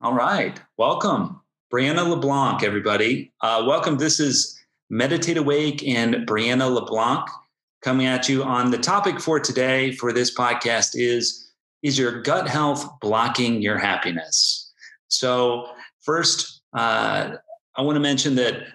All 0.00 0.14
right. 0.14 0.60
Welcome, 0.76 1.40
Brianna 1.72 2.08
LeBlanc, 2.08 2.62
everybody. 2.62 3.32
Uh, 3.40 3.64
welcome. 3.66 3.98
This 3.98 4.20
is 4.20 4.56
Meditate 4.90 5.36
Awake 5.36 5.84
and 5.84 6.24
Brianna 6.24 6.72
LeBlanc 6.72 7.26
coming 7.82 8.06
at 8.06 8.28
you 8.28 8.44
on 8.44 8.70
the 8.70 8.78
topic 8.78 9.18
for 9.18 9.40
today 9.40 9.90
for 9.90 10.12
this 10.12 10.32
podcast 10.32 10.90
is 10.94 11.50
Is 11.82 11.98
your 11.98 12.22
gut 12.22 12.48
health 12.48 12.88
blocking 13.00 13.60
your 13.60 13.76
happiness? 13.76 14.72
So, 15.08 15.66
first, 16.02 16.62
uh, 16.74 17.32
I 17.74 17.82
want 17.82 17.96
to 17.96 18.00
mention 18.00 18.36
that 18.36 18.68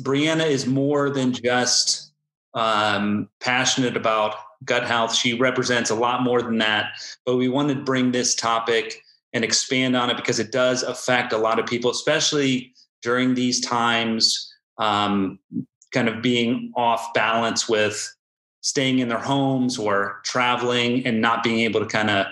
Brianna 0.00 0.46
is 0.46 0.66
more 0.66 1.10
than 1.10 1.34
just 1.34 2.12
um, 2.54 3.28
passionate 3.40 3.94
about 3.94 4.36
gut 4.64 4.86
health. 4.86 5.14
She 5.14 5.34
represents 5.34 5.90
a 5.90 5.94
lot 5.94 6.22
more 6.22 6.40
than 6.40 6.56
that. 6.58 6.92
But 7.26 7.36
we 7.36 7.50
wanted 7.50 7.74
to 7.74 7.82
bring 7.82 8.12
this 8.12 8.34
topic 8.34 9.02
and 9.36 9.44
expand 9.44 9.94
on 9.94 10.08
it 10.08 10.16
because 10.16 10.38
it 10.38 10.50
does 10.50 10.82
affect 10.82 11.34
a 11.34 11.36
lot 11.36 11.58
of 11.58 11.66
people, 11.66 11.90
especially 11.90 12.72
during 13.02 13.34
these 13.34 13.60
times, 13.60 14.50
um, 14.78 15.38
kind 15.92 16.08
of 16.08 16.22
being 16.22 16.72
off 16.74 17.12
balance 17.12 17.68
with 17.68 18.10
staying 18.62 18.98
in 18.98 19.08
their 19.08 19.20
homes 19.20 19.78
or 19.78 20.22
traveling 20.24 21.06
and 21.06 21.20
not 21.20 21.42
being 21.42 21.60
able 21.60 21.80
to 21.80 21.86
kind 21.86 22.08
of 22.08 22.26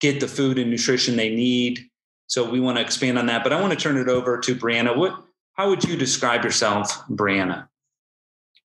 get 0.00 0.18
the 0.18 0.26
food 0.26 0.58
and 0.58 0.70
nutrition 0.70 1.14
they 1.14 1.28
need. 1.28 1.86
So 2.26 2.48
we 2.48 2.58
want 2.58 2.78
to 2.78 2.82
expand 2.82 3.18
on 3.18 3.26
that. 3.26 3.44
But 3.44 3.52
I 3.52 3.60
want 3.60 3.74
to 3.74 3.78
turn 3.78 3.98
it 3.98 4.08
over 4.08 4.40
to 4.40 4.56
Brianna. 4.56 4.96
What 4.96 5.24
how 5.52 5.68
would 5.68 5.84
you 5.84 5.96
describe 5.96 6.42
yourself, 6.42 7.06
Brianna? 7.08 7.68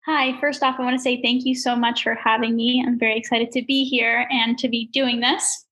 Hi, 0.07 0.39
first 0.41 0.63
off, 0.63 0.77
I 0.79 0.83
want 0.83 0.97
to 0.97 1.03
say 1.03 1.23
thank 1.23 1.45
you 1.45 1.55
so 1.55 1.77
much 1.77 2.03
for 2.03 2.15
having 2.15 2.57
me. 2.57 2.85
I'm 2.85 2.99
very 2.99 3.17
excited 3.17 3.53
to 3.53 3.63
be 3.63 3.85
here 3.85 4.27
and 4.31 4.59
to 4.59 4.69
be 4.69 4.89
doing 4.93 5.21
this. 5.21 5.66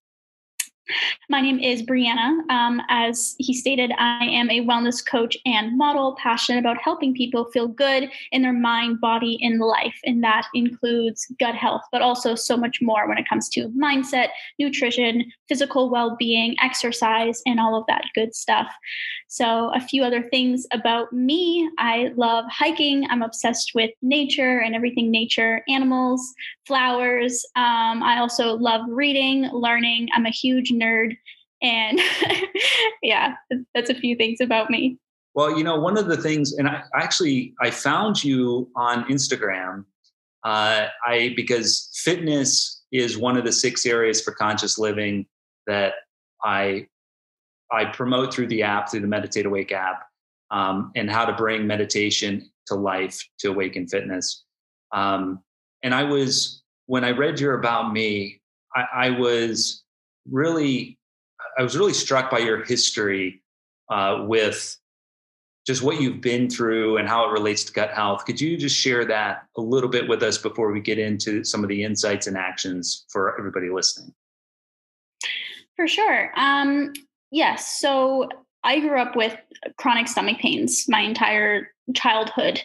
My 1.30 1.40
name 1.40 1.58
is 1.58 1.82
Brianna. 1.82 2.48
Um, 2.50 2.82
as 2.88 3.34
he 3.38 3.54
stated, 3.54 3.92
I 3.98 4.24
am 4.24 4.50
a 4.50 4.60
wellness 4.60 5.04
coach 5.04 5.36
and 5.46 5.76
model, 5.76 6.16
passionate 6.16 6.58
about 6.58 6.82
helping 6.82 7.14
people 7.14 7.46
feel 7.46 7.68
good 7.68 8.10
in 8.32 8.42
their 8.42 8.52
mind, 8.52 9.00
body, 9.00 9.38
and 9.42 9.60
life. 9.60 9.98
And 10.04 10.22
that 10.22 10.46
includes 10.52 11.26
gut 11.40 11.54
health, 11.54 11.82
but 11.90 12.02
also 12.02 12.34
so 12.34 12.56
much 12.56 12.82
more 12.82 13.08
when 13.08 13.18
it 13.18 13.28
comes 13.28 13.48
to 13.50 13.68
mindset, 13.70 14.28
nutrition, 14.58 15.32
physical 15.48 15.90
well 15.90 16.16
being, 16.18 16.54
exercise, 16.62 17.42
and 17.46 17.58
all 17.58 17.74
of 17.74 17.86
that 17.86 18.04
good 18.14 18.34
stuff. 18.34 18.70
So, 19.34 19.72
a 19.74 19.80
few 19.80 20.04
other 20.04 20.22
things 20.22 20.64
about 20.70 21.12
me 21.12 21.68
I 21.76 22.12
love 22.14 22.44
hiking, 22.48 23.04
I'm 23.10 23.20
obsessed 23.20 23.72
with 23.74 23.90
nature 24.00 24.60
and 24.60 24.76
everything 24.76 25.10
nature, 25.10 25.64
animals, 25.68 26.32
flowers. 26.68 27.44
Um, 27.56 28.04
I 28.04 28.18
also 28.20 28.54
love 28.54 28.82
reading, 28.86 29.50
learning. 29.52 30.06
I'm 30.14 30.24
a 30.24 30.30
huge 30.30 30.70
nerd. 30.70 31.16
And 31.60 32.00
yeah, 33.02 33.34
that's 33.74 33.90
a 33.90 33.94
few 33.96 34.14
things 34.14 34.40
about 34.40 34.70
me. 34.70 34.98
Well, 35.34 35.58
you 35.58 35.64
know, 35.64 35.80
one 35.80 35.98
of 35.98 36.06
the 36.06 36.16
things, 36.16 36.52
and 36.52 36.68
I 36.68 36.84
actually 36.94 37.54
I 37.60 37.72
found 37.72 38.22
you 38.22 38.70
on 38.76 39.02
Instagram. 39.06 39.84
Uh, 40.44 40.86
I 41.04 41.32
because 41.34 41.90
fitness 42.04 42.84
is 42.92 43.18
one 43.18 43.36
of 43.36 43.44
the 43.44 43.50
six 43.50 43.84
areas 43.84 44.22
for 44.22 44.30
conscious 44.32 44.78
living 44.78 45.26
that 45.66 45.94
I 46.44 46.86
I 47.72 47.86
promote 47.86 48.32
through 48.32 48.48
the 48.48 48.62
app, 48.62 48.90
through 48.90 49.00
the 49.00 49.06
Meditate 49.06 49.46
Awake 49.46 49.72
app, 49.72 50.06
um, 50.50 50.92
and 50.94 51.10
how 51.10 51.24
to 51.24 51.32
bring 51.32 51.66
meditation 51.66 52.50
to 52.66 52.74
life 52.74 53.22
to 53.40 53.48
awaken 53.48 53.86
fitness. 53.86 54.44
Um, 54.92 55.40
and 55.82 55.94
I 55.94 56.04
was 56.04 56.62
when 56.86 57.04
I 57.04 57.10
read 57.10 57.40
your 57.40 57.54
about 57.58 57.92
me, 57.92 58.40
I, 58.74 58.84
I 58.94 59.10
was 59.10 59.82
really 60.30 60.98
I 61.58 61.62
was 61.62 61.76
really 61.76 61.92
struck 61.92 62.30
by 62.30 62.38
your 62.38 62.64
history 62.64 63.42
uh, 63.90 64.24
with 64.26 64.76
just 65.66 65.82
what 65.82 66.00
you've 66.00 66.20
been 66.20 66.50
through 66.50 66.98
and 66.98 67.08
how 67.08 67.28
it 67.28 67.32
relates 67.32 67.64
to 67.64 67.72
gut 67.72 67.90
health. 67.90 68.24
Could 68.26 68.40
you 68.40 68.56
just 68.56 68.76
share 68.76 69.04
that 69.06 69.46
a 69.56 69.60
little 69.60 69.88
bit 69.88 70.08
with 70.08 70.22
us 70.22 70.36
before 70.36 70.70
we 70.72 70.80
get 70.80 70.98
into 70.98 71.42
some 71.42 71.62
of 71.62 71.68
the 71.68 71.82
insights 71.82 72.26
and 72.26 72.36
actions 72.36 73.06
for 73.08 73.38
everybody 73.38 73.70
listening? 73.70 74.12
For 75.76 75.88
sure. 75.88 76.32
Um, 76.36 76.92
yes. 77.34 77.80
So 77.80 78.28
I 78.62 78.80
grew 78.80 78.98
up 78.98 79.16
with 79.16 79.36
chronic 79.76 80.08
stomach 80.08 80.38
pains 80.38 80.86
my 80.88 81.00
entire 81.00 81.68
childhood 81.94 82.62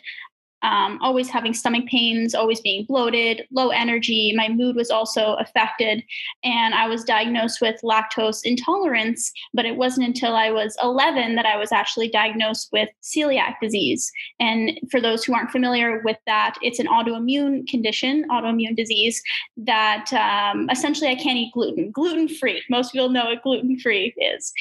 um, 0.62 1.00
always 1.02 1.30
having 1.30 1.54
stomach 1.54 1.86
pains, 1.88 2.36
always 2.36 2.62
being 2.62 2.86
bloated, 2.86 3.46
low 3.52 3.70
energy. 3.70 4.34
My 4.36 4.50
mood 4.50 4.76
was 4.76 4.90
also 4.90 5.36
affected. 5.36 6.04
And 6.44 6.74
I 6.74 6.88
was 6.88 7.04
diagnosed 7.04 7.62
with 7.62 7.80
lactose 7.84 8.42
intolerance, 8.44 9.32
but 9.54 9.66
it 9.66 9.76
wasn't 9.76 10.08
until 10.08 10.36
I 10.36 10.52
was 10.52 10.76
11 10.84 11.36
that 11.36 11.46
I 11.46 11.58
was 11.58 11.72
actually 11.72 12.10
diagnosed 12.10 12.70
with 12.72 12.90
celiac 13.02 13.56
disease. 13.62 14.12
And 14.40 14.80
for 14.92 15.00
those 15.00 15.24
who 15.24 15.34
aren't 15.34 15.52
familiar 15.52 16.02
with 16.04 16.18
that, 16.26 16.56
it's 16.62 16.80
an 16.80 16.88
autoimmune 16.88 17.68
condition, 17.68 18.26
autoimmune 18.30 18.76
disease, 18.76 19.22
that 19.58 20.12
um, 20.14 20.70
essentially 20.70 21.10
I 21.10 21.16
can't 21.16 21.38
eat 21.38 21.54
gluten, 21.54 21.92
gluten 21.92 22.28
free. 22.28 22.62
Most 22.70 22.92
people 22.92 23.10
know 23.10 23.26
what 23.26 23.44
gluten 23.44 23.80
free 23.80 24.14
is. 24.18 24.52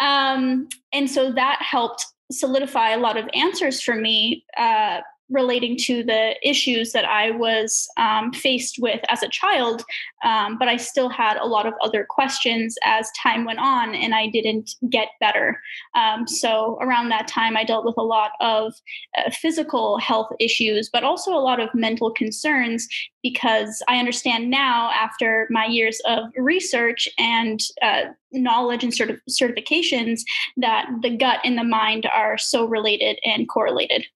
Um, 0.00 0.68
and 0.92 1.10
so 1.10 1.32
that 1.32 1.60
helped 1.60 2.04
solidify 2.30 2.90
a 2.90 2.98
lot 2.98 3.16
of 3.16 3.28
answers 3.34 3.80
for 3.80 3.94
me. 3.94 4.44
Uh, 4.56 5.00
relating 5.30 5.76
to 5.76 6.02
the 6.02 6.34
issues 6.42 6.92
that 6.92 7.04
I 7.04 7.30
was 7.30 7.88
um, 7.96 8.32
faced 8.32 8.76
with 8.78 9.00
as 9.08 9.22
a 9.22 9.28
child, 9.28 9.84
um, 10.24 10.58
but 10.58 10.68
I 10.68 10.76
still 10.76 11.08
had 11.08 11.36
a 11.36 11.46
lot 11.46 11.66
of 11.66 11.74
other 11.82 12.06
questions 12.08 12.76
as 12.84 13.10
time 13.22 13.44
went 13.44 13.58
on, 13.58 13.94
and 13.94 14.14
I 14.14 14.28
didn't 14.28 14.74
get 14.88 15.08
better. 15.20 15.60
Um, 15.94 16.26
so 16.26 16.78
around 16.80 17.10
that 17.10 17.28
time, 17.28 17.56
I 17.56 17.64
dealt 17.64 17.84
with 17.84 17.96
a 17.98 18.02
lot 18.02 18.32
of 18.40 18.74
uh, 19.16 19.30
physical 19.30 19.98
health 19.98 20.30
issues, 20.40 20.88
but 20.90 21.04
also 21.04 21.32
a 21.32 21.40
lot 21.40 21.60
of 21.60 21.68
mental 21.74 22.10
concerns 22.10 22.88
because 23.22 23.82
I 23.88 23.98
understand 23.98 24.50
now, 24.50 24.90
after 24.92 25.46
my 25.50 25.66
years 25.66 26.00
of 26.06 26.24
research 26.36 27.08
and 27.18 27.60
uh, 27.82 28.04
knowledge 28.32 28.84
and 28.84 28.92
certif- 28.92 29.20
certifications, 29.28 30.20
that 30.56 30.88
the 31.02 31.16
gut 31.16 31.40
and 31.44 31.58
the 31.58 31.64
mind 31.64 32.06
are 32.06 32.38
so 32.38 32.64
related 32.64 33.18
and 33.24 33.48
correlated. 33.48 34.06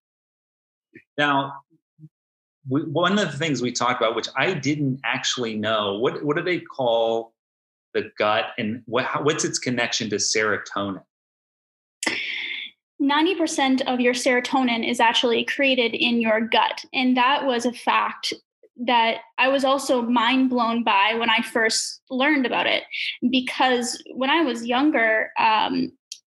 Now, 1.19 1.55
we, 2.69 2.83
one 2.83 3.19
of 3.19 3.33
the 3.33 3.39
things 3.39 3.61
we 3.61 3.73
talked 3.73 4.01
about, 4.01 4.15
which 4.15 4.29
I 4.37 4.55
didn't 4.55 5.01
actually 5.05 5.57
know, 5.57 5.99
what 5.99 6.25
what 6.25 6.37
do 6.37 6.43
they 6.43 6.61
call 6.61 7.33
the 7.95 8.11
gut, 8.19 8.47
and 8.59 8.83
what, 8.87 9.25
what's 9.25 9.45
its 9.45 9.59
connection 9.59 10.09
to 10.11 10.17
serotonin? 10.17 11.03
90% 13.03 13.83
of 13.83 14.01
your 14.01 14.15
serotonin 14.15 14.89
is 14.89 15.01
actually 15.01 15.45
created 15.45 15.95
in 15.95 16.21
your 16.21 16.41
gut. 16.41 16.85
And 16.95 17.17
that 17.17 17.45
was 17.45 17.67
a 17.67 17.73
fact 17.73 18.33
that 18.85 19.19
I 19.39 19.49
was 19.49 19.65
also 19.65 20.03
mind 20.03 20.51
blown 20.51 20.85
by 20.85 21.15
when 21.19 21.29
I 21.29 21.43
first 21.43 22.01
learned 22.11 22.47
about 22.47 22.67
it. 22.67 22.85
Because 23.29 24.03
when 24.15 24.31
I 24.31 24.43
was 24.43 24.67
younger, 24.67 25.31
um, 25.39 25.93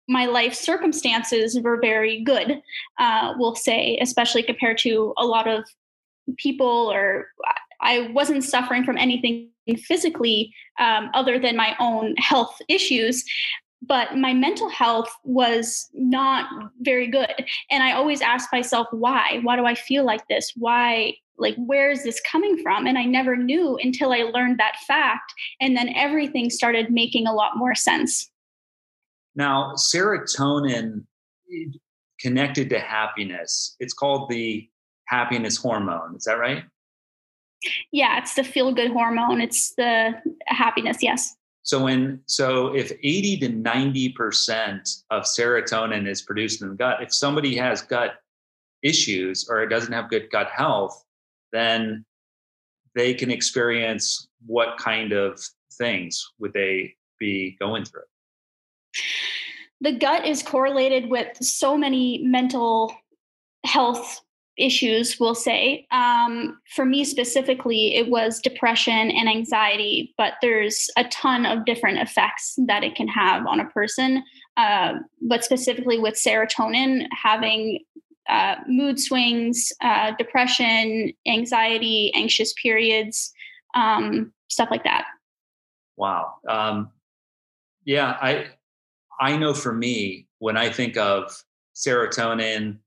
my 0.08 0.26
life 0.26 0.54
circumstances 0.54 1.60
were 1.62 1.80
very 1.80 2.24
good, 2.24 2.62
uh, 3.00 3.34
we'll 3.38 3.56
say, 3.56 3.98
especially 4.02 4.44
compared 4.44 4.78
to 4.80 5.14
a 5.18 5.26
lot 5.26 5.48
of 5.48 5.64
people, 6.38 6.92
or 6.92 7.28
I 7.82 8.10
wasn't 8.12 8.44
suffering 8.44 8.84
from 8.84 8.98
anything 8.98 9.50
physically 9.78 10.54
um, 10.80 11.10
other 11.14 11.40
than 11.40 11.56
my 11.56 11.76
own 11.80 12.16
health 12.18 12.58
issues. 12.68 13.24
But 13.86 14.18
my 14.18 14.34
mental 14.34 14.70
health 14.70 15.14
was 15.26 15.90
not 15.94 16.48
very 16.82 17.08
good. 17.08 17.46
And 17.70 17.84
I 17.84 17.92
always 17.92 18.22
asked 18.22 18.50
myself, 18.54 18.88
why? 18.92 19.40
Why 19.44 19.58
do 19.58 19.66
I 19.66 19.76
feel 19.76 20.06
like 20.06 20.26
this? 20.28 20.54
Why 20.56 21.16
like 21.38 21.56
where 21.56 21.90
is 21.90 22.04
this 22.04 22.22
coming 22.30 22.62
from 22.62 22.86
and 22.86 22.96
i 22.96 23.04
never 23.06 23.36
knew 23.36 23.76
until 23.82 24.14
i 24.14 24.18
learned 24.18 24.60
that 24.60 24.76
fact 24.88 25.34
and 25.60 25.76
then 25.76 25.90
everything 25.96 26.50
started 26.50 26.92
making 26.92 27.26
a 27.26 27.34
lot 27.34 27.58
more 27.58 27.74
sense 27.74 28.30
now, 29.36 29.74
serotonin 29.74 31.06
connected 32.20 32.70
to 32.70 32.80
happiness, 32.80 33.76
it's 33.80 33.94
called 33.94 34.30
the 34.30 34.70
happiness 35.08 35.58
hormone. 35.58 36.16
Is 36.16 36.24
that 36.24 36.40
right? 36.40 36.64
Yeah, 37.92 38.20
it's 38.20 38.36
the 38.36 38.44
feel 38.44 38.74
good 38.74 38.92
hormone. 38.92 39.42
It's 39.42 39.74
the 39.76 40.14
happiness, 40.48 40.98
yes. 41.02 41.36
So 41.64 41.82
when 41.82 42.20
so 42.26 42.76
if 42.76 42.92
80 42.92 43.38
to 43.38 43.50
90% 43.50 45.04
of 45.12 45.24
serotonin 45.24 46.08
is 46.08 46.22
produced 46.22 46.62
in 46.62 46.70
the 46.70 46.76
gut, 46.76 47.02
if 47.02 47.14
somebody 47.14 47.56
has 47.56 47.82
gut 47.82 48.16
issues 48.82 49.48
or 49.50 49.66
doesn't 49.66 49.94
have 49.94 50.10
good 50.10 50.30
gut 50.30 50.50
health, 50.50 51.06
then 51.54 52.04
they 52.96 53.14
can 53.14 53.32
experience 53.32 54.28
what 54.46 54.78
kind 54.78 55.14
of 55.14 55.40
things 55.74 56.32
would 56.38 56.52
they 56.54 56.94
be 57.18 57.56
going 57.62 57.86
through? 57.86 58.02
The 59.82 59.92
gut 59.92 60.26
is 60.26 60.44
correlated 60.44 61.10
with 61.10 61.36
so 61.44 61.78
many 61.78 62.20
mental 62.24 62.94
health 63.66 64.22
issues, 64.58 65.20
we'll 65.20 65.36
say. 65.36 65.88
Um, 65.92 66.60
for 66.76 66.86
me 66.86 67.04
specifically, 67.04 67.96
it 67.96 68.10
was 68.10 68.40
depression 68.40 69.12
and 69.12 69.28
anxiety, 69.28 70.14
but 70.18 70.34
there's 70.42 70.90
a 70.98 71.06
ton 71.06 71.46
of 71.46 71.66
different 71.66 72.00
effects 72.00 72.58
that 72.68 72.84
it 72.84 72.96
can 72.96 73.08
have 73.08 73.48
on 73.48 73.60
a 73.60 73.70
person. 73.70 74.24
Uh, 74.56 74.96
but 75.22 75.44
specifically 75.44 75.98
with 75.98 76.14
serotonin, 76.14 77.08
having 77.12 77.80
uh, 78.30 78.56
mood 78.68 79.00
swings, 79.00 79.74
uh, 79.82 80.12
depression, 80.18 81.12
anxiety, 81.28 82.12
anxious 82.16 82.54
periods, 82.62 83.34
um, 83.74 84.32
stuff 84.50 84.70
like 84.70 84.84
that. 84.84 85.06
Wow. 85.98 86.36
Um, 86.48 86.92
yeah, 87.86 88.18
I 88.22 88.48
I 89.24 89.38
know 89.38 89.54
for 89.54 89.74
me 89.74 90.28
when 90.40 90.58
I 90.58 90.70
think 90.70 90.98
of 90.98 91.34
serotonin, 91.74 92.80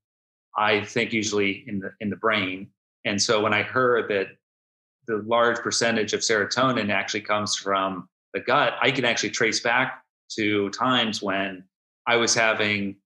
I 0.55 0.83
think 0.83 1.11
usually 1.11 1.63
in 1.65 1.79
the 1.79 1.89
in 1.99 2.11
the 2.11 2.15
brain. 2.15 2.69
And 3.05 3.19
so 3.19 3.41
when 3.41 3.55
I 3.55 3.63
heard 3.63 4.07
that 4.09 4.27
the 5.07 5.23
large 5.25 5.57
percentage 5.57 6.13
of 6.13 6.19
serotonin 6.19 6.91
actually 6.91 7.21
comes 7.21 7.55
from 7.55 8.07
the 8.35 8.39
gut, 8.39 8.75
I 8.79 8.91
can 8.91 9.03
actually 9.03 9.31
trace 9.31 9.61
back 9.61 10.03
to 10.37 10.69
times 10.69 11.23
when 11.23 11.63
I 12.05 12.17
was 12.17 12.35
having 12.35 12.97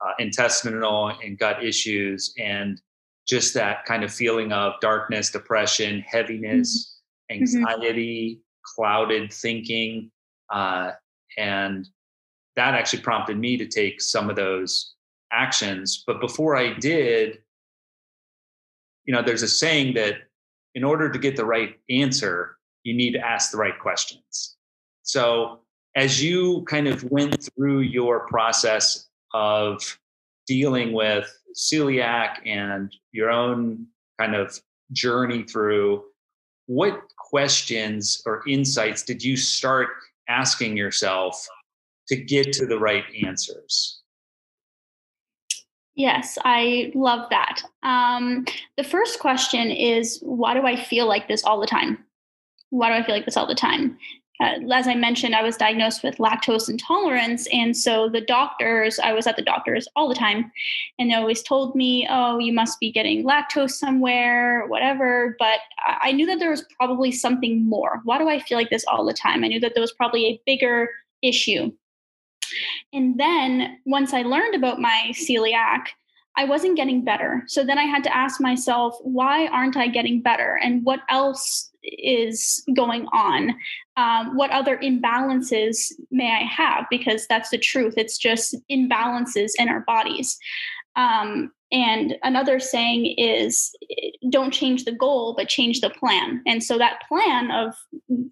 uh, 0.00 0.12
intestinal 0.20 1.08
and 1.24 1.36
gut 1.36 1.64
issues 1.64 2.32
and 2.38 2.80
just 3.26 3.52
that 3.54 3.84
kind 3.84 4.04
of 4.04 4.12
feeling 4.12 4.52
of 4.52 4.74
darkness, 4.80 5.28
depression, 5.28 6.04
heaviness, 6.06 7.00
mm-hmm. 7.32 7.42
anxiety, 7.42 8.36
mm-hmm. 8.36 8.80
clouded 8.80 9.32
thinking. 9.32 10.12
Uh, 10.52 10.92
and 11.36 11.88
that 12.56 12.74
actually 12.74 13.02
prompted 13.02 13.38
me 13.38 13.56
to 13.56 13.66
take 13.66 14.00
some 14.00 14.30
of 14.30 14.36
those 14.36 14.94
actions. 15.32 16.04
But 16.06 16.20
before 16.20 16.56
I 16.56 16.74
did, 16.74 17.38
you 19.04 19.12
know, 19.12 19.22
there's 19.22 19.42
a 19.42 19.48
saying 19.48 19.94
that 19.94 20.14
in 20.74 20.84
order 20.84 21.10
to 21.10 21.18
get 21.18 21.36
the 21.36 21.44
right 21.44 21.78
answer, 21.90 22.56
you 22.84 22.94
need 22.94 23.12
to 23.12 23.20
ask 23.20 23.50
the 23.50 23.58
right 23.58 23.78
questions. 23.78 24.56
So 25.02 25.60
as 25.96 26.22
you 26.22 26.62
kind 26.62 26.88
of 26.88 27.04
went 27.10 27.48
through 27.54 27.80
your 27.80 28.26
process 28.26 29.08
of 29.32 29.98
dealing 30.46 30.92
with 30.92 31.30
celiac 31.54 32.38
and 32.46 32.94
your 33.12 33.30
own 33.30 33.86
kind 34.18 34.34
of 34.34 34.60
journey 34.92 35.42
through, 35.42 36.04
what 36.66 37.02
questions 37.18 38.22
or 38.26 38.42
insights 38.48 39.02
did 39.02 39.22
you 39.22 39.36
start 39.36 39.88
asking 40.28 40.76
yourself 40.76 41.46
to 42.08 42.16
get 42.16 42.52
to 42.54 42.66
the 42.66 42.78
right 42.78 43.04
answers? 43.24 44.00
Yes, 45.96 46.36
I 46.44 46.90
love 46.94 47.28
that. 47.30 47.62
Um, 47.84 48.46
the 48.76 48.84
first 48.84 49.20
question 49.20 49.70
is 49.70 50.18
why 50.22 50.54
do 50.54 50.66
I 50.66 50.76
feel 50.76 51.06
like 51.06 51.28
this 51.28 51.44
all 51.44 51.60
the 51.60 51.66
time? 51.66 52.04
Why 52.70 52.88
do 52.88 52.94
I 52.94 53.06
feel 53.06 53.14
like 53.14 53.24
this 53.24 53.36
all 53.36 53.46
the 53.46 53.54
time? 53.54 53.96
Uh, 54.40 54.58
as 54.72 54.88
I 54.88 54.96
mentioned, 54.96 55.36
I 55.36 55.44
was 55.44 55.56
diagnosed 55.56 56.02
with 56.02 56.16
lactose 56.16 56.68
intolerance. 56.68 57.46
And 57.52 57.76
so 57.76 58.08
the 58.08 58.20
doctors, 58.20 58.98
I 58.98 59.12
was 59.12 59.28
at 59.28 59.36
the 59.36 59.42
doctors 59.42 59.86
all 59.94 60.08
the 60.08 60.14
time, 60.16 60.50
and 60.98 61.08
they 61.08 61.14
always 61.14 61.40
told 61.40 61.76
me, 61.76 62.08
oh, 62.10 62.38
you 62.38 62.52
must 62.52 62.80
be 62.80 62.90
getting 62.90 63.24
lactose 63.24 63.72
somewhere, 63.72 64.66
whatever. 64.66 65.36
But 65.38 65.60
I 65.86 66.10
knew 66.10 66.26
that 66.26 66.40
there 66.40 66.50
was 66.50 66.66
probably 66.76 67.12
something 67.12 67.64
more. 67.68 68.00
Why 68.02 68.18
do 68.18 68.28
I 68.28 68.40
feel 68.40 68.58
like 68.58 68.70
this 68.70 68.84
all 68.88 69.04
the 69.04 69.12
time? 69.14 69.44
I 69.44 69.48
knew 69.48 69.60
that 69.60 69.74
there 69.74 69.80
was 69.80 69.92
probably 69.92 70.26
a 70.26 70.40
bigger 70.44 70.90
issue. 71.22 71.70
And 72.94 73.18
then 73.18 73.78
once 73.84 74.14
I 74.14 74.22
learned 74.22 74.54
about 74.54 74.80
my 74.80 75.12
celiac, 75.12 75.88
I 76.36 76.44
wasn't 76.44 76.76
getting 76.76 77.04
better. 77.04 77.44
So 77.46 77.64
then 77.64 77.78
I 77.78 77.84
had 77.84 78.02
to 78.04 78.16
ask 78.16 78.40
myself, 78.40 78.96
why 79.02 79.46
aren't 79.48 79.76
I 79.76 79.86
getting 79.86 80.20
better? 80.20 80.58
And 80.62 80.84
what 80.84 81.00
else 81.08 81.70
is 81.82 82.64
going 82.74 83.06
on? 83.12 83.54
Um, 83.96 84.36
what 84.36 84.50
other 84.50 84.78
imbalances 84.78 85.92
may 86.10 86.32
I 86.32 86.44
have? 86.44 86.86
Because 86.90 87.26
that's 87.28 87.50
the 87.50 87.58
truth. 87.58 87.94
It's 87.96 88.18
just 88.18 88.56
imbalances 88.70 89.52
in 89.58 89.68
our 89.68 89.80
bodies. 89.80 90.38
Um, 90.96 91.52
and 91.72 92.16
another 92.22 92.60
saying 92.60 93.14
is 93.18 93.74
don't 94.30 94.52
change 94.52 94.84
the 94.84 94.92
goal, 94.92 95.34
but 95.36 95.48
change 95.48 95.80
the 95.80 95.90
plan. 95.90 96.40
And 96.46 96.62
so 96.62 96.78
that 96.78 97.02
plan 97.08 97.50
of 97.50 97.74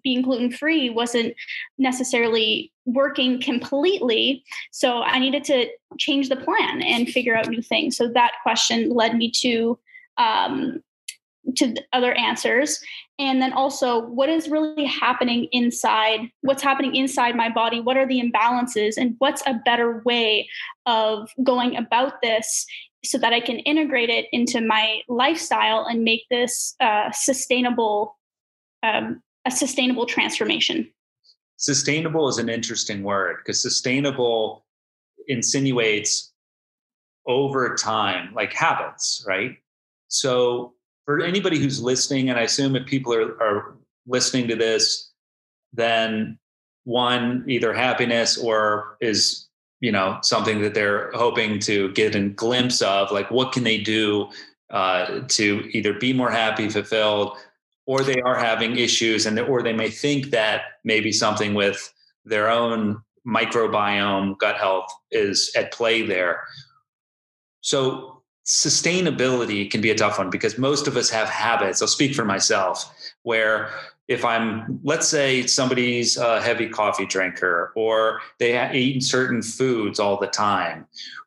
being 0.01 0.21
gluten 0.21 0.51
free 0.51 0.89
wasn't 0.89 1.33
necessarily 1.77 2.71
working 2.85 3.41
completely. 3.41 4.43
So 4.71 5.01
I 5.01 5.19
needed 5.19 5.43
to 5.45 5.67
change 5.97 6.29
the 6.29 6.37
plan 6.37 6.81
and 6.81 7.09
figure 7.09 7.35
out 7.35 7.49
new 7.49 7.61
things. 7.61 7.97
So 7.97 8.07
that 8.13 8.33
question 8.43 8.89
led 8.89 9.17
me 9.17 9.29
to 9.41 9.77
um, 10.17 10.81
to 11.57 11.75
other 11.91 12.13
answers 12.13 12.79
and 13.19 13.41
then 13.41 13.53
also 13.53 14.05
what 14.07 14.29
is 14.29 14.49
really 14.49 14.85
happening 14.85 15.47
inside 15.51 16.31
what's 16.41 16.63
happening 16.63 16.95
inside 16.95 17.35
my 17.35 17.49
body? 17.49 17.79
What 17.79 17.97
are 17.97 18.07
the 18.07 18.21
imbalances? 18.21 18.97
And 18.97 19.15
what's 19.19 19.43
a 19.45 19.61
better 19.65 20.01
way 20.05 20.49
of 20.85 21.29
going 21.43 21.77
about 21.77 22.21
this 22.21 22.65
so 23.05 23.17
that 23.17 23.33
i 23.33 23.39
can 23.41 23.59
integrate 23.59 24.09
it 24.09 24.27
into 24.31 24.61
my 24.61 25.01
lifestyle 25.09 25.85
and 25.85 26.03
make 26.03 26.21
this 26.31 26.73
uh, 26.79 27.11
sustainable 27.11 28.17
um, 28.81 29.21
a 29.45 29.51
sustainable 29.51 30.05
transformation? 30.05 30.89
Sustainable 31.57 32.27
is 32.27 32.39
an 32.39 32.49
interesting 32.49 33.03
word 33.03 33.37
because 33.39 33.61
sustainable 33.61 34.65
insinuates 35.27 36.33
over 37.27 37.75
time 37.75 38.33
like 38.33 38.53
habits 38.53 39.23
right? 39.27 39.57
So 40.07 40.73
for 41.05 41.21
anybody 41.21 41.59
who's 41.59 41.81
listening, 41.81 42.29
and 42.29 42.39
I 42.39 42.43
assume 42.43 42.75
if 42.75 42.85
people 42.85 43.13
are, 43.13 43.41
are 43.41 43.75
listening 44.07 44.47
to 44.47 44.55
this, 44.55 45.11
then 45.73 46.37
one, 46.85 47.45
either 47.47 47.73
happiness 47.73 48.37
or 48.37 48.97
is, 49.01 49.47
you 49.79 49.91
know, 49.91 50.19
something 50.21 50.61
that 50.61 50.73
they're 50.73 51.11
hoping 51.13 51.59
to 51.59 51.91
get 51.93 52.15
a 52.15 52.29
glimpse 52.29 52.81
of, 52.81 53.11
like 53.11 53.31
what 53.31 53.51
can 53.51 53.63
they 53.63 53.77
do 53.77 54.29
uh, 54.69 55.21
to 55.27 55.69
either 55.71 55.93
be 55.93 56.13
more 56.13 56.31
happy, 56.31 56.69
fulfilled, 56.69 57.37
or 57.85 58.01
they 58.01 58.21
are 58.21 58.35
having 58.35 58.77
issues 58.77 59.25
and 59.25 59.39
or 59.39 59.61
they 59.61 59.73
may 59.73 59.89
think 59.89 60.31
that 60.31 60.61
maybe 60.83 61.11
something 61.11 61.53
with 61.53 61.93
their 62.25 62.49
own 62.49 63.01
microbiome 63.27 64.37
gut 64.37 64.57
health 64.57 64.87
is 65.11 65.51
at 65.55 65.71
play 65.71 66.01
there. 66.05 66.41
So 67.61 68.12
sustainability 68.45 69.69
can 69.69 69.81
be 69.81 69.89
a 69.89 69.95
tough 69.95 70.17
one 70.17 70.29
because 70.29 70.57
most 70.57 70.87
of 70.87 70.97
us 70.97 71.09
have 71.09 71.29
habits. 71.29 71.81
I'll 71.81 71.87
speak 71.87 72.13
for 72.13 72.25
myself 72.25 72.93
where 73.23 73.69
if 74.07 74.25
I'm, 74.25 74.79
let's 74.83 75.07
say 75.07 75.45
somebody's 75.47 76.17
a 76.17 76.41
heavy 76.41 76.67
coffee 76.67 77.05
drinker 77.05 77.71
or 77.75 78.19
they 78.39 78.71
eat 78.73 79.03
certain 79.03 79.41
foods 79.41 79.99
all 79.99 80.19
the 80.19 80.27
time, 80.27 80.85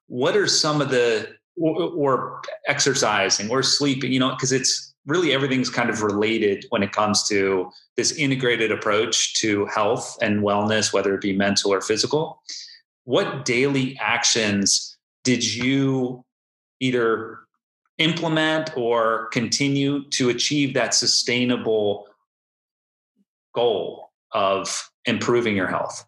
what 0.09 0.37
are 0.37 0.47
some 0.47 0.83
of 0.83 0.91
the, 0.91 1.35
or, 1.57 1.83
or 1.83 2.43
exercising 2.69 3.51
or 3.51 3.63
sleeping, 3.63 4.13
you 4.13 4.21
know, 4.21 4.31
because 4.31 4.53
it's 4.53 4.95
really 5.07 5.33
everything's 5.33 5.71
kind 5.71 5.89
of 5.89 6.03
related 6.03 6.67
when 6.69 6.83
it 6.83 6.93
comes 6.93 7.27
to 7.29 7.71
this 7.97 8.13
integrated 8.13 8.71
approach 8.71 9.35
to 9.41 9.65
health 9.67 10.19
and 10.21 10.43
wellness, 10.43 10.93
whether 10.93 11.15
it 11.15 11.23
be 11.23 11.33
mental 11.33 11.73
or 11.73 11.81
physical. 11.81 12.43
What 13.05 13.47
daily 13.47 13.97
actions 14.01 14.99
did 15.25 15.43
you 15.43 16.26
either 16.81 17.41
implement 17.99 18.77
or 18.77 19.29
continue 19.29 20.05
to 20.11 20.29
achieve 20.29 20.75
that 20.75 20.95
sustainable 20.95 22.07
goal 23.55 24.11
of 24.33 24.91
improving 25.07 25.57
your 25.57 25.67
health? 25.67 26.05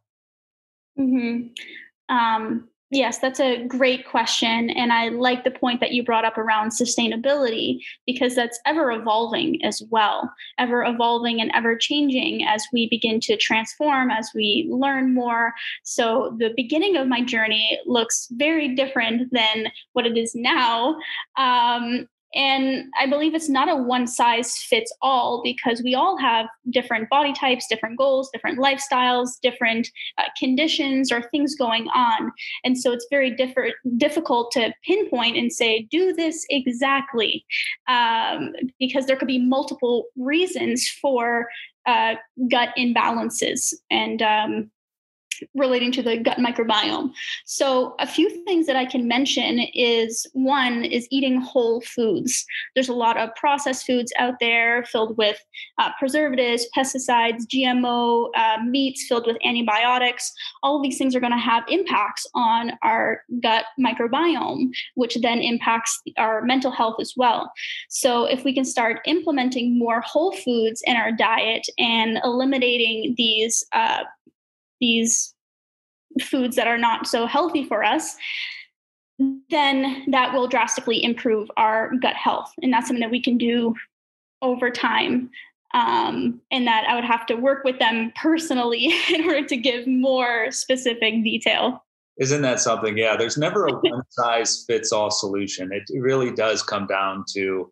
Mm-hmm. 0.98 2.14
Um, 2.14 2.68
Yes, 2.90 3.18
that's 3.18 3.38
a 3.38 3.66
great 3.66 4.07
question. 4.07 4.71
And 4.71 4.95
I 4.95 5.11
like 5.11 5.45
the 5.45 5.50
point 5.50 5.80
that 5.80 5.92
you 5.92 6.02
brought 6.02 6.25
up 6.25 6.38
around 6.38 6.71
sustainability 6.71 7.80
because 8.07 8.35
that's 8.35 8.59
ever 8.64 8.90
evolving 8.90 9.62
as 9.62 9.83
well, 9.90 10.33
ever 10.57 10.83
evolving 10.85 11.38
and 11.42 11.50
ever 11.54 11.76
changing 11.76 12.47
as 12.47 12.64
we 12.73 12.88
begin 12.88 13.21
to 13.21 13.37
transform, 13.37 14.11
as 14.11 14.30
we 14.35 14.66
learn 14.71 15.12
more. 15.12 15.52
So 15.83 16.35
the 16.38 16.54
beginning 16.57 16.97
of 16.97 17.09
my 17.09 17.23
journey 17.23 17.78
looks 17.85 18.26
very 18.30 18.75
different 18.75 19.33
than 19.33 19.66
what 19.92 20.07
it 20.07 20.16
is 20.16 20.35
now. 20.35 20.97
Um, 21.37 22.09
and 22.35 22.85
I 22.99 23.06
believe 23.06 23.35
it's 23.35 23.49
not 23.49 23.68
a 23.68 23.76
one 23.76 24.06
size 24.06 24.56
fits 24.56 24.94
all 25.00 25.40
because 25.42 25.82
we 25.82 25.94
all 25.94 26.18
have 26.18 26.47
different 26.70 27.08
body 27.08 27.32
types, 27.32 27.66
different 27.68 27.97
goals, 27.97 28.30
different 28.32 28.58
lifestyles, 28.58 29.40
different 29.42 29.88
uh, 30.18 30.25
conditions 30.38 31.11
or 31.11 31.23
things 31.23 31.54
going 31.54 31.88
on. 31.88 32.30
And 32.64 32.76
so 32.76 32.92
it's 32.92 33.06
very 33.11 33.30
different, 33.30 33.75
difficult 33.97 34.50
to 34.52 34.73
pinpoint 34.85 35.37
and 35.37 35.52
say, 35.52 35.88
do 35.90 36.12
this 36.12 36.44
exactly, 36.50 37.44
um, 37.88 38.52
because 38.78 39.06
there 39.06 39.16
could 39.16 39.28
be 39.28 39.38
multiple 39.38 40.04
reasons 40.16 40.88
for 41.00 41.49
uh, 41.87 42.16
gut 42.50 42.70
imbalances. 42.76 43.73
And 43.90 44.20
um, 44.20 44.70
relating 45.54 45.92
to 45.92 46.02
the 46.02 46.16
gut 46.18 46.38
microbiome. 46.38 47.12
So, 47.45 47.95
a 47.99 48.07
few 48.07 48.45
things 48.45 48.66
that 48.66 48.76
I 48.76 48.85
can 48.85 49.09
mention 49.09 49.61
is 49.75 50.26
one 50.33 50.85
is 50.85 51.09
eating 51.11 51.40
whole 51.40 51.80
foods. 51.80 52.45
There's 52.75 52.88
a 52.88 52.95
lot 52.95 53.16
of 53.16 53.35
processed 53.35 53.87
foods 53.87 54.12
out 54.18 54.35
there 54.40 54.85
filled 54.85 55.16
with 55.16 55.42
uh, 55.78 55.90
preservatives, 55.99 56.66
pesticides, 56.76 57.47
GMO 57.47 58.30
uh, 58.37 58.59
meats 58.64 59.07
filled 59.07 59.26
with 59.26 59.37
antibiotics. 59.45 60.33
All 60.62 60.76
of 60.76 60.83
these 60.83 60.99
things 60.99 61.14
are 61.14 61.21
going 61.21 61.33
to 61.33 61.38
have 61.38 61.64
impacts 61.68 62.26
on 62.35 62.73
our 62.83 63.23
gut 63.42 63.66
microbiome, 63.78 64.71
which 64.95 65.16
then 65.23 65.40
impacts 65.40 66.00
our 66.16 66.42
mental 66.42 66.71
health 66.71 66.97
as 67.00 67.14
well. 67.16 67.52
So, 67.88 68.25
if 68.25 68.45
we 68.45 68.54
can 68.54 68.64
start 68.64 69.00
implementing 69.07 69.78
more 69.78 70.00
whole 70.00 70.33
foods 70.33 70.83
in 70.87 70.97
our 70.97 71.12
diet 71.12 71.66
and 71.78 72.18
eliminating 72.25 73.14
these 73.16 73.64
uh, 73.73 74.04
these 74.80 75.35
foods 76.23 76.56
that 76.56 76.66
are 76.66 76.78
not 76.78 77.06
so 77.06 77.26
healthy 77.26 77.64
for 77.64 77.85
us, 77.85 78.16
then 79.50 80.04
that 80.11 80.32
will 80.32 80.47
drastically 80.47 81.02
improve 81.02 81.50
our 81.56 81.92
gut 81.97 82.14
health. 82.14 82.52
And 82.62 82.73
that's 82.73 82.87
something 82.87 83.00
that 83.00 83.11
we 83.11 83.23
can 83.23 83.37
do 83.37 83.75
over 84.42 84.70
time. 84.70 85.30
Um, 85.75 86.40
and 86.50 86.66
that 86.66 86.87
I 86.88 86.94
would 86.94 87.04
have 87.04 87.26
to 87.26 87.35
work 87.35 87.62
with 87.62 87.78
them 87.78 88.11
personally 88.16 88.94
in 89.12 89.25
order 89.25 89.47
to 89.47 89.56
give 89.56 89.87
more 89.87 90.50
specific 90.50 91.23
detail. 91.23 91.85
Isn't 92.18 92.42
that 92.42 92.58
something? 92.58 92.97
Yeah, 92.97 93.16
there's 93.16 93.37
never 93.37 93.66
a 93.66 93.73
one 93.80 94.02
size 94.11 94.64
fits 94.66 94.92
all 94.92 95.11
solution. 95.11 95.70
It 95.73 95.82
really 96.00 96.32
does 96.32 96.62
come 96.62 96.87
down 96.87 97.25
to 97.35 97.70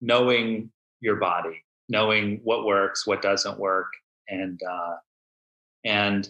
knowing 0.00 0.70
your 1.00 1.16
body, 1.16 1.64
knowing 1.88 2.40
what 2.44 2.64
works, 2.64 3.06
what 3.06 3.22
doesn't 3.22 3.58
work, 3.58 3.88
and 4.28 4.60
uh, 4.62 4.94
and 5.84 6.28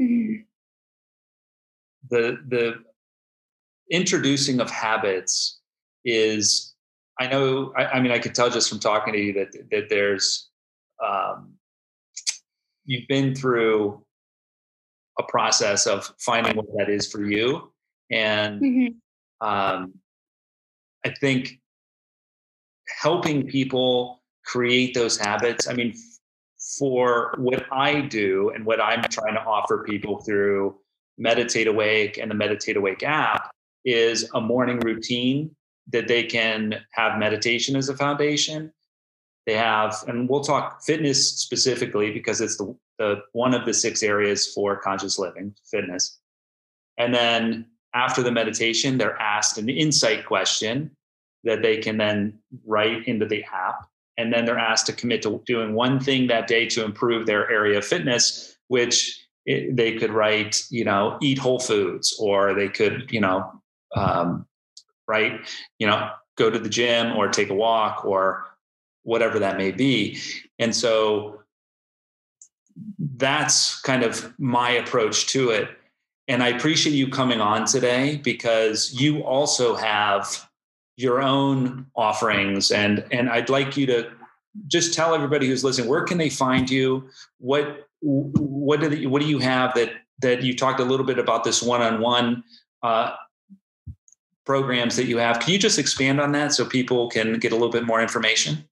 mm-hmm. 0.00 0.42
the 2.10 2.38
the 2.48 2.74
introducing 3.90 4.60
of 4.60 4.70
habits 4.70 5.60
is 6.04 6.74
i 7.18 7.26
know 7.26 7.72
I, 7.76 7.86
I, 7.86 8.00
mean 8.00 8.12
i 8.12 8.18
could 8.18 8.34
tell 8.34 8.50
just 8.50 8.68
from 8.68 8.78
talking 8.78 9.12
to 9.12 9.20
you 9.20 9.32
that 9.34 9.52
that 9.70 9.88
there's 9.88 10.48
um, 11.04 11.54
you've 12.84 13.08
been 13.08 13.34
through 13.34 14.02
a 15.18 15.22
process 15.24 15.86
of 15.86 16.10
finding 16.18 16.56
what 16.56 16.66
that 16.76 16.88
is 16.88 17.10
for 17.10 17.24
you 17.24 17.72
and 18.10 18.60
mm-hmm. 18.60 19.46
um, 19.46 19.94
i 21.04 21.10
think 21.20 21.60
helping 23.02 23.46
people 23.46 24.22
create 24.44 24.94
those 24.94 25.18
habits 25.18 25.68
i 25.68 25.72
mean 25.72 25.94
for 26.78 27.34
what 27.36 27.66
I 27.70 28.00
do 28.00 28.50
and 28.54 28.64
what 28.64 28.80
I'm 28.80 29.02
trying 29.04 29.34
to 29.34 29.42
offer 29.42 29.84
people 29.84 30.22
through 30.22 30.76
Meditate 31.18 31.66
Awake 31.66 32.18
and 32.18 32.30
the 32.30 32.34
Meditate 32.34 32.76
Awake 32.76 33.02
app 33.02 33.50
is 33.84 34.28
a 34.34 34.40
morning 34.40 34.80
routine 34.80 35.54
that 35.92 36.08
they 36.08 36.24
can 36.24 36.76
have 36.92 37.18
meditation 37.18 37.76
as 37.76 37.88
a 37.88 37.96
foundation. 37.96 38.72
They 39.46 39.54
have, 39.54 40.02
and 40.08 40.28
we'll 40.28 40.42
talk 40.42 40.82
fitness 40.82 41.38
specifically 41.38 42.10
because 42.10 42.40
it's 42.40 42.56
the, 42.56 42.74
the 42.98 43.22
one 43.32 43.52
of 43.52 43.66
the 43.66 43.74
six 43.74 44.02
areas 44.02 44.50
for 44.54 44.76
conscious 44.76 45.18
living, 45.18 45.54
fitness. 45.70 46.18
And 46.96 47.14
then 47.14 47.66
after 47.94 48.22
the 48.22 48.32
meditation, 48.32 48.96
they're 48.96 49.20
asked 49.20 49.58
an 49.58 49.68
insight 49.68 50.24
question 50.24 50.96
that 51.44 51.60
they 51.60 51.76
can 51.76 51.98
then 51.98 52.38
write 52.64 53.06
into 53.06 53.26
the 53.26 53.44
app 53.44 53.86
and 54.16 54.32
then 54.32 54.44
they're 54.44 54.58
asked 54.58 54.86
to 54.86 54.92
commit 54.92 55.22
to 55.22 55.42
doing 55.46 55.74
one 55.74 55.98
thing 56.00 56.26
that 56.26 56.46
day 56.46 56.66
to 56.66 56.84
improve 56.84 57.26
their 57.26 57.50
area 57.50 57.78
of 57.78 57.84
fitness 57.84 58.56
which 58.68 59.26
it, 59.46 59.76
they 59.76 59.96
could 59.96 60.10
write 60.10 60.64
you 60.70 60.84
know 60.84 61.18
eat 61.20 61.38
whole 61.38 61.58
foods 61.58 62.16
or 62.18 62.54
they 62.54 62.68
could 62.68 63.06
you 63.10 63.20
know 63.20 63.50
um, 63.96 64.46
write 65.06 65.40
you 65.78 65.86
know 65.86 66.10
go 66.36 66.50
to 66.50 66.58
the 66.58 66.68
gym 66.68 67.16
or 67.16 67.28
take 67.28 67.50
a 67.50 67.54
walk 67.54 68.04
or 68.04 68.46
whatever 69.02 69.38
that 69.38 69.56
may 69.56 69.70
be. 69.70 70.18
And 70.58 70.74
so 70.74 71.40
that's 72.98 73.80
kind 73.82 74.02
of 74.02 74.34
my 74.38 74.70
approach 74.70 75.26
to 75.28 75.50
it. 75.50 75.68
And 76.26 76.42
i 76.42 76.48
appreciate 76.48 76.94
you 76.94 77.08
coming 77.08 77.40
on 77.40 77.66
today 77.66 78.16
because 78.16 78.98
you 78.98 79.22
also 79.22 79.76
have 79.76 80.48
your 80.96 81.22
own 81.22 81.86
offerings. 81.96 82.70
And 82.70 83.04
and 83.10 83.28
I'd 83.28 83.48
like 83.48 83.76
you 83.76 83.86
to 83.86 84.10
just 84.68 84.94
tell 84.94 85.14
everybody 85.14 85.48
who's 85.48 85.64
listening 85.64 85.88
where 85.88 86.02
can 86.02 86.18
they 86.18 86.30
find 86.30 86.70
you? 86.70 87.08
What 87.38 87.88
what 88.00 88.80
do 88.80 88.88
the, 88.88 89.06
what 89.06 89.22
do 89.22 89.28
you 89.28 89.38
have 89.38 89.74
that 89.74 89.92
that 90.20 90.42
you 90.42 90.56
talked 90.56 90.80
a 90.80 90.84
little 90.84 91.06
bit 91.06 91.18
about 91.18 91.42
this 91.44 91.62
one-on-one 91.62 92.44
uh, 92.82 93.14
programs 94.44 94.96
that 94.96 95.06
you 95.06 95.18
have? 95.18 95.40
Can 95.40 95.52
you 95.52 95.58
just 95.58 95.78
expand 95.78 96.20
on 96.20 96.32
that 96.32 96.52
so 96.52 96.64
people 96.64 97.08
can 97.10 97.38
get 97.38 97.52
a 97.52 97.56
little 97.56 97.70
bit 97.70 97.84
more 97.84 98.00
information 98.00 98.68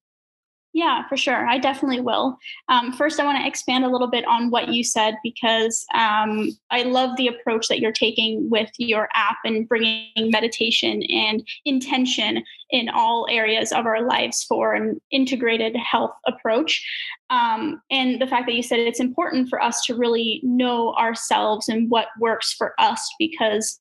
yeah, 0.74 1.06
for 1.06 1.18
sure. 1.18 1.46
I 1.46 1.58
definitely 1.58 2.00
will. 2.00 2.38
Um, 2.68 2.92
first, 2.94 3.20
I 3.20 3.24
want 3.26 3.38
to 3.38 3.46
expand 3.46 3.84
a 3.84 3.90
little 3.90 4.06
bit 4.06 4.26
on 4.26 4.50
what 4.50 4.68
you 4.68 4.82
said 4.82 5.16
because 5.22 5.84
um, 5.94 6.50
I 6.70 6.82
love 6.84 7.16
the 7.16 7.28
approach 7.28 7.68
that 7.68 7.78
you're 7.78 7.92
taking 7.92 8.48
with 8.48 8.70
your 8.78 9.08
app 9.14 9.36
and 9.44 9.68
bringing 9.68 10.08
meditation 10.16 11.02
and 11.02 11.46
intention 11.66 12.42
in 12.70 12.88
all 12.88 13.26
areas 13.30 13.70
of 13.70 13.84
our 13.84 14.06
lives 14.06 14.44
for 14.44 14.72
an 14.72 14.98
integrated 15.10 15.76
health 15.76 16.14
approach. 16.26 16.82
Um, 17.28 17.82
and 17.90 18.20
the 18.20 18.26
fact 18.26 18.46
that 18.46 18.54
you 18.54 18.62
said 18.62 18.78
it's 18.78 19.00
important 19.00 19.50
for 19.50 19.62
us 19.62 19.84
to 19.86 19.94
really 19.94 20.40
know 20.42 20.94
ourselves 20.94 21.68
and 21.68 21.90
what 21.90 22.08
works 22.18 22.54
for 22.54 22.74
us 22.78 23.06
because 23.18 23.78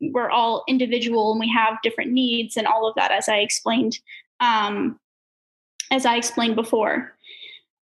we're 0.00 0.30
all 0.30 0.64
individual 0.66 1.32
and 1.32 1.40
we 1.40 1.48
have 1.50 1.76
different 1.82 2.10
needs 2.10 2.56
and 2.56 2.66
all 2.66 2.88
of 2.88 2.94
that, 2.94 3.10
as 3.10 3.28
I 3.28 3.36
explained. 3.36 3.98
Um, 4.40 4.98
as 5.92 6.06
I 6.06 6.16
explained 6.16 6.56
before. 6.56 7.14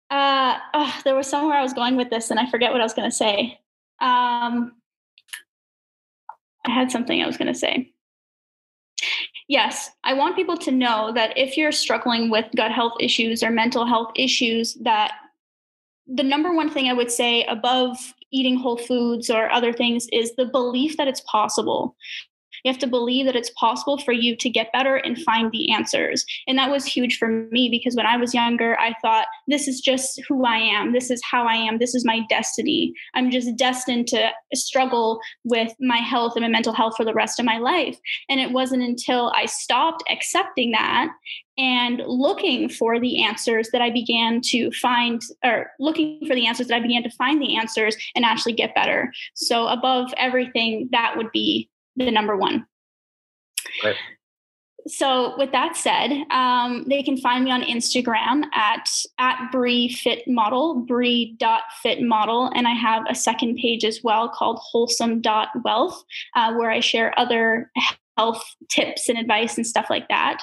Uh, 0.09 0.57
oh, 0.73 0.99
there 1.03 1.15
was 1.15 1.27
somewhere 1.27 1.57
I 1.57 1.61
was 1.61 1.73
going 1.73 1.95
with 1.95 2.09
this, 2.09 2.31
and 2.31 2.39
I 2.39 2.49
forget 2.49 2.71
what 2.71 2.81
I 2.81 2.85
was 2.85 2.95
going 2.95 3.09
to 3.09 3.15
say. 3.15 3.59
Um, 4.01 4.73
I 6.65 6.71
had 6.71 6.91
something 6.91 7.21
I 7.21 7.27
was 7.27 7.37
going 7.37 7.53
to 7.53 7.59
say. 7.59 7.91
Yes, 9.47 9.91
I 10.03 10.13
want 10.13 10.35
people 10.35 10.57
to 10.57 10.71
know 10.71 11.11
that 11.13 11.37
if 11.37 11.57
you're 11.57 11.71
struggling 11.71 12.29
with 12.29 12.45
gut 12.55 12.71
health 12.71 12.93
issues 12.99 13.43
or 13.43 13.51
mental 13.51 13.85
health 13.85 14.11
issues, 14.15 14.75
that 14.81 15.11
the 16.07 16.23
number 16.23 16.53
one 16.53 16.69
thing 16.69 16.87
I 16.87 16.93
would 16.93 17.11
say 17.11 17.43
above 17.45 17.97
eating 18.31 18.57
whole 18.57 18.77
foods 18.77 19.29
or 19.29 19.51
other 19.51 19.73
things 19.73 20.07
is 20.11 20.35
the 20.35 20.45
belief 20.45 20.97
that 20.97 21.07
it's 21.07 21.21
possible. 21.21 21.95
You 22.63 22.71
have 22.71 22.79
to 22.79 22.87
believe 22.87 23.25
that 23.25 23.35
it's 23.35 23.51
possible 23.51 23.97
for 23.97 24.11
you 24.11 24.35
to 24.37 24.49
get 24.49 24.71
better 24.73 24.95
and 24.95 25.17
find 25.21 25.51
the 25.51 25.71
answers. 25.71 26.25
And 26.47 26.57
that 26.57 26.71
was 26.71 26.85
huge 26.85 27.17
for 27.17 27.27
me 27.51 27.69
because 27.69 27.95
when 27.95 28.05
I 28.05 28.17
was 28.17 28.33
younger, 28.33 28.79
I 28.79 28.93
thought, 29.01 29.27
this 29.47 29.67
is 29.67 29.81
just 29.81 30.21
who 30.27 30.45
I 30.45 30.57
am. 30.57 30.93
This 30.93 31.09
is 31.09 31.21
how 31.29 31.45
I 31.45 31.55
am. 31.55 31.79
This 31.79 31.95
is 31.95 32.05
my 32.05 32.21
destiny. 32.29 32.93
I'm 33.13 33.31
just 33.31 33.55
destined 33.55 34.07
to 34.07 34.29
struggle 34.53 35.19
with 35.43 35.73
my 35.79 35.97
health 35.97 36.33
and 36.35 36.43
my 36.43 36.49
mental 36.49 36.73
health 36.73 36.95
for 36.97 37.05
the 37.05 37.13
rest 37.13 37.39
of 37.39 37.45
my 37.45 37.57
life. 37.57 37.97
And 38.29 38.39
it 38.39 38.51
wasn't 38.51 38.83
until 38.83 39.31
I 39.35 39.45
stopped 39.45 40.03
accepting 40.09 40.71
that 40.71 41.09
and 41.57 42.01
looking 42.07 42.69
for 42.69 42.99
the 42.99 43.21
answers 43.21 43.69
that 43.73 43.81
I 43.81 43.89
began 43.89 44.39
to 44.45 44.71
find, 44.71 45.21
or 45.43 45.69
looking 45.79 46.25
for 46.25 46.33
the 46.33 46.47
answers 46.47 46.67
that 46.67 46.75
I 46.75 46.79
began 46.79 47.03
to 47.03 47.11
find 47.11 47.41
the 47.41 47.57
answers 47.57 47.97
and 48.15 48.23
actually 48.23 48.53
get 48.53 48.73
better. 48.75 49.11
So, 49.33 49.67
above 49.67 50.13
everything, 50.17 50.87
that 50.91 51.17
would 51.17 51.31
be 51.33 51.69
the 52.05 52.11
number 52.11 52.35
one. 52.35 52.65
Right. 53.83 53.95
So, 54.87 55.37
with 55.37 55.51
that 55.51 55.75
said, 55.75 56.23
um, 56.31 56.85
they 56.87 57.03
can 57.03 57.17
find 57.17 57.43
me 57.43 57.51
on 57.51 57.61
Instagram 57.61 58.43
at 58.53 58.89
at 59.19 59.51
Bree 59.51 59.89
Fit 59.89 60.27
Model, 60.27 60.75
Bree 60.75 61.37
Fit 61.83 62.01
Model, 62.01 62.49
and 62.55 62.67
I 62.67 62.71
have 62.71 63.03
a 63.07 63.13
second 63.13 63.57
page 63.57 63.83
as 63.83 64.01
well 64.03 64.29
called 64.29 64.57
Wholesome 64.59 65.21
Wealth, 65.63 66.03
uh, 66.35 66.53
where 66.53 66.71
I 66.71 66.79
share 66.79 67.17
other 67.19 67.71
health 68.19 68.43
tips 68.67 69.07
and 69.07 69.17
advice 69.17 69.55
and 69.55 69.65
stuff 69.65 69.87
like 69.89 70.07
that. 70.09 70.41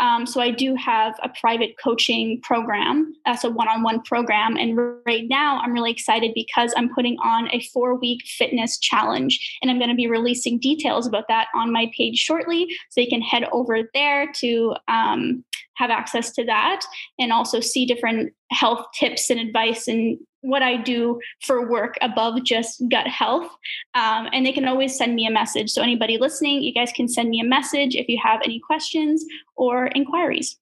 Um, 0.00 0.26
so 0.26 0.40
I 0.40 0.50
do 0.50 0.74
have 0.74 1.14
a 1.22 1.30
private 1.40 1.76
coaching 1.82 2.40
program. 2.42 3.14
That's 3.24 3.44
a 3.44 3.50
one-on-one 3.50 4.02
program, 4.02 4.56
and 4.56 4.76
right 5.06 5.26
now 5.28 5.60
I'm 5.62 5.72
really 5.72 5.92
excited 5.92 6.32
because 6.34 6.74
I'm 6.76 6.92
putting 6.92 7.16
on 7.22 7.48
a 7.52 7.60
four-week 7.72 8.22
fitness 8.38 8.78
challenge, 8.78 9.32
and 9.62 9.70
I'm 9.70 9.78
going 9.78 9.90
to 9.90 10.02
be 10.04 10.08
releasing 10.08 10.58
details 10.58 11.06
about 11.06 11.28
that 11.28 11.46
on 11.54 11.72
my 11.72 11.88
page 11.96 12.18
shortly. 12.18 12.66
So 12.90 13.00
you 13.00 13.08
can 13.08 13.22
head 13.22 13.44
over 13.52 13.88
there 13.94 14.32
to 14.40 14.74
um, 14.88 15.44
have 15.74 15.90
access 15.90 16.32
to 16.32 16.44
that 16.44 16.80
and 17.18 17.32
also 17.32 17.60
see 17.60 17.86
different 17.86 18.32
health 18.50 18.84
tips 18.98 19.30
and 19.30 19.40
advice 19.40 19.88
and 19.88 20.18
what 20.44 20.62
I 20.62 20.76
do 20.76 21.20
for 21.42 21.68
work 21.68 21.94
above 22.02 22.44
just 22.44 22.82
gut 22.90 23.06
health. 23.06 23.50
Um, 23.94 24.28
and 24.32 24.44
they 24.44 24.52
can 24.52 24.68
always 24.68 24.96
send 24.96 25.14
me 25.14 25.26
a 25.26 25.30
message. 25.30 25.70
So, 25.70 25.82
anybody 25.82 26.18
listening, 26.18 26.62
you 26.62 26.72
guys 26.72 26.92
can 26.92 27.08
send 27.08 27.30
me 27.30 27.40
a 27.40 27.44
message 27.44 27.94
if 27.94 28.08
you 28.08 28.18
have 28.22 28.40
any 28.44 28.60
questions 28.60 29.24
or 29.56 29.86
inquiries. 29.88 30.56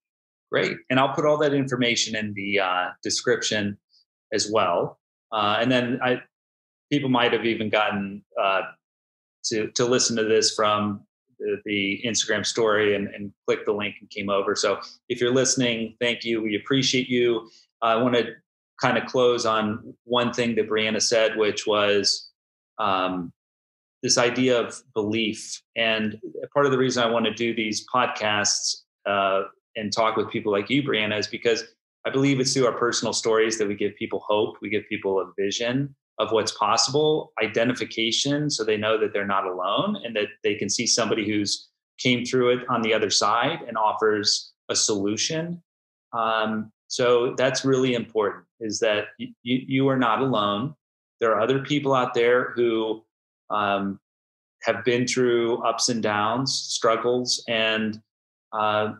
Great. 0.50 0.76
And 0.90 1.00
I'll 1.00 1.14
put 1.14 1.24
all 1.24 1.38
that 1.38 1.54
information 1.54 2.14
in 2.14 2.34
the 2.34 2.60
uh, 2.60 2.88
description 3.02 3.78
as 4.32 4.50
well. 4.50 4.98
Uh, 5.32 5.56
and 5.60 5.72
then 5.72 5.98
I, 6.02 6.20
people 6.90 7.08
might 7.08 7.32
have 7.32 7.46
even 7.46 7.70
gotten 7.70 8.22
uh, 8.40 8.62
to 9.46 9.68
to 9.72 9.84
listen 9.84 10.14
to 10.16 10.24
this 10.24 10.54
from 10.54 11.00
the, 11.38 11.56
the 11.64 12.02
Instagram 12.06 12.44
story 12.46 12.94
and, 12.94 13.08
and 13.08 13.32
click 13.46 13.64
the 13.64 13.72
link 13.72 13.96
and 14.00 14.08
came 14.10 14.28
over. 14.28 14.54
So 14.54 14.78
if 15.08 15.20
you're 15.20 15.34
listening, 15.34 15.96
thank 16.00 16.24
you. 16.24 16.42
We 16.42 16.56
appreciate 16.56 17.08
you. 17.08 17.48
I 17.80 17.96
want 17.96 18.14
to 18.14 18.34
kind 18.82 18.98
of 18.98 19.06
close 19.06 19.46
on 19.46 19.94
one 20.04 20.32
thing 20.32 20.56
that 20.56 20.68
Brianna 20.68 21.00
said, 21.00 21.36
which 21.36 21.66
was 21.66 22.30
um, 22.78 23.32
this 24.02 24.18
idea 24.18 24.60
of 24.60 24.74
belief. 24.92 25.62
And 25.76 26.20
part 26.52 26.66
of 26.66 26.72
the 26.72 26.78
reason 26.78 27.02
I 27.02 27.10
want 27.10 27.24
to 27.26 27.32
do 27.32 27.54
these 27.54 27.86
podcasts 27.94 28.82
uh, 29.06 29.42
and 29.76 29.92
talk 29.92 30.16
with 30.16 30.30
people 30.30 30.50
like 30.50 30.68
you, 30.68 30.82
Brianna, 30.82 31.18
is 31.18 31.28
because 31.28 31.64
I 32.04 32.10
believe 32.10 32.40
it's 32.40 32.52
through 32.52 32.66
our 32.66 32.76
personal 32.76 33.12
stories 33.12 33.56
that 33.58 33.68
we 33.68 33.76
give 33.76 33.94
people 33.96 34.24
hope, 34.26 34.56
we 34.60 34.68
give 34.68 34.82
people 34.88 35.20
a 35.20 35.32
vision 35.40 35.94
of 36.18 36.32
what's 36.32 36.52
possible, 36.52 37.32
identification, 37.42 38.50
so 38.50 38.64
they 38.64 38.76
know 38.76 38.98
that 38.98 39.12
they're 39.12 39.26
not 39.26 39.46
alone 39.46 39.96
and 40.04 40.14
that 40.16 40.26
they 40.42 40.56
can 40.56 40.68
see 40.68 40.86
somebody 40.86 41.26
who's 41.26 41.68
came 41.98 42.24
through 42.24 42.50
it 42.50 42.68
on 42.68 42.82
the 42.82 42.92
other 42.92 43.10
side 43.10 43.60
and 43.66 43.76
offers 43.76 44.52
a 44.68 44.74
solution. 44.74 45.62
Um, 46.12 46.72
so 46.92 47.32
that's 47.38 47.64
really 47.64 47.94
important. 47.94 48.44
Is 48.60 48.78
that 48.80 49.06
you, 49.16 49.32
you 49.42 49.88
are 49.88 49.96
not 49.96 50.20
alone. 50.20 50.74
There 51.20 51.32
are 51.34 51.40
other 51.40 51.60
people 51.60 51.94
out 51.94 52.12
there 52.12 52.50
who 52.54 53.02
um, 53.48 53.98
have 54.64 54.84
been 54.84 55.06
through 55.06 55.56
ups 55.66 55.88
and 55.88 56.02
downs, 56.02 56.52
struggles, 56.54 57.42
and 57.48 57.98
uh, 58.52 58.92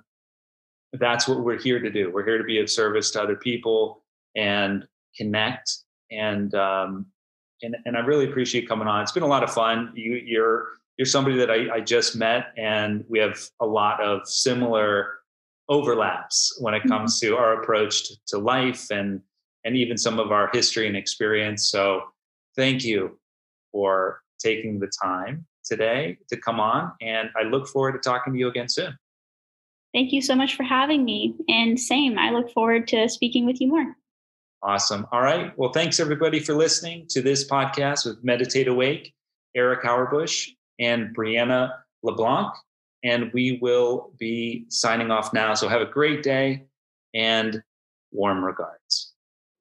that's 0.94 1.28
what 1.28 1.44
we're 1.44 1.58
here 1.58 1.80
to 1.80 1.90
do. 1.90 2.10
We're 2.10 2.24
here 2.24 2.38
to 2.38 2.44
be 2.44 2.60
of 2.60 2.70
service 2.70 3.10
to 3.10 3.22
other 3.22 3.36
people 3.36 4.02
and 4.34 4.88
connect. 5.14 5.70
And 6.10 6.54
um, 6.54 7.04
and 7.60 7.76
and 7.84 7.94
I 7.94 8.00
really 8.00 8.24
appreciate 8.24 8.66
coming 8.66 8.88
on. 8.88 9.02
It's 9.02 9.12
been 9.12 9.22
a 9.22 9.26
lot 9.26 9.42
of 9.42 9.52
fun. 9.52 9.92
You 9.94 10.14
you're 10.14 10.68
you're 10.96 11.04
somebody 11.04 11.36
that 11.36 11.50
I, 11.50 11.74
I 11.74 11.80
just 11.80 12.16
met, 12.16 12.54
and 12.56 13.04
we 13.10 13.18
have 13.18 13.38
a 13.60 13.66
lot 13.66 14.02
of 14.02 14.26
similar 14.26 15.21
overlaps 15.68 16.56
when 16.60 16.74
it 16.74 16.82
comes 16.86 17.20
to 17.20 17.36
our 17.36 17.62
approach 17.62 18.08
to, 18.08 18.16
to 18.28 18.38
life 18.38 18.90
and 18.90 19.20
and 19.64 19.76
even 19.76 19.96
some 19.96 20.18
of 20.18 20.32
our 20.32 20.50
history 20.52 20.88
and 20.88 20.96
experience. 20.96 21.70
So 21.70 22.02
thank 22.56 22.82
you 22.82 23.16
for 23.70 24.20
taking 24.40 24.80
the 24.80 24.90
time 25.00 25.46
today 25.64 26.18
to 26.28 26.36
come 26.36 26.58
on, 26.58 26.92
and 27.00 27.30
I 27.36 27.44
look 27.44 27.68
forward 27.68 27.92
to 27.92 27.98
talking 27.98 28.32
to 28.32 28.38
you 28.38 28.48
again 28.48 28.68
soon. 28.68 28.96
Thank 29.94 30.12
you 30.12 30.22
so 30.22 30.34
much 30.34 30.56
for 30.56 30.62
having 30.62 31.04
me. 31.04 31.34
And 31.48 31.78
same, 31.78 32.18
I 32.18 32.30
look 32.30 32.50
forward 32.50 32.88
to 32.88 33.08
speaking 33.08 33.44
with 33.44 33.60
you 33.60 33.68
more. 33.68 33.94
Awesome. 34.62 35.06
All 35.12 35.20
right. 35.20 35.56
Well, 35.58 35.72
thanks 35.72 36.00
everybody 36.00 36.38
for 36.38 36.54
listening 36.54 37.06
to 37.10 37.20
this 37.20 37.46
podcast 37.46 38.06
with 38.06 38.22
Meditate 38.22 38.68
Awake, 38.68 39.12
Eric 39.54 39.82
Hauerbusch 39.82 40.50
and 40.78 41.14
Brianna 41.14 41.72
LeBlanc. 42.02 42.54
And 43.04 43.32
we 43.32 43.58
will 43.60 44.12
be 44.18 44.66
signing 44.68 45.10
off 45.10 45.32
now. 45.32 45.54
So 45.54 45.68
have 45.68 45.80
a 45.80 45.86
great 45.86 46.22
day 46.22 46.66
and 47.14 47.62
warm 48.12 48.44
regards. 48.44 49.11